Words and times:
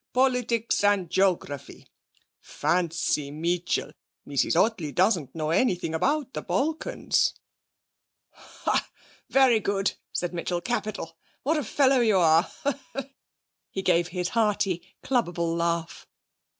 'Politics, 0.13 0.83
and 0.83 1.11
geography! 1.11 1.85
Fancy, 2.39 3.29
Meetchel, 3.29 3.91
Mrs 4.27 4.55
Ottley 4.55 4.91
doesn't 4.91 5.35
know 5.35 5.51
anything 5.51 5.93
about 5.93 6.33
the 6.33 6.41
Balkans!' 6.41 7.35
'Ha, 8.31 8.89
very 9.29 9.59
good,' 9.59 9.91
said 10.11 10.33
Mitchell. 10.33 10.59
'Capital. 10.59 11.15
What 11.43 11.57
a 11.57 11.63
fellow 11.63 11.99
you 11.99 12.17
are!' 12.17 12.49
He 13.69 13.83
gave 13.83 14.07
his 14.07 14.29
hearty, 14.29 14.81
clubbable 15.03 15.55
laugh. 15.55 16.07